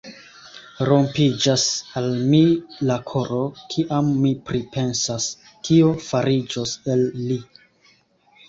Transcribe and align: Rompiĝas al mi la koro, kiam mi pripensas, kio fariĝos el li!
Rompiĝas 0.87 1.65
al 2.01 2.07
mi 2.31 2.39
la 2.91 2.97
koro, 3.11 3.41
kiam 3.75 4.09
mi 4.25 4.33
pripensas, 4.49 5.29
kio 5.69 5.93
fariĝos 6.09 6.75
el 6.97 7.05
li! 7.31 7.39